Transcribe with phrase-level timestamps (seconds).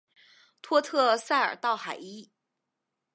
[0.63, 2.31] 托特塞尔道海伊。